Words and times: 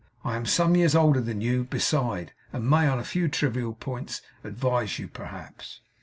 I 0.23 0.35
am 0.35 0.47
some 0.47 0.75
years 0.75 0.95
older 0.95 1.21
than 1.21 1.41
you, 1.41 1.63
besides; 1.63 2.31
and 2.51 2.67
may, 2.67 2.87
on 2.87 2.97
a 2.97 3.03
few 3.03 3.27
trivial 3.27 3.75
points, 3.75 4.23
advise 4.43 4.97
you, 4.97 5.07
perhaps. 5.07 5.81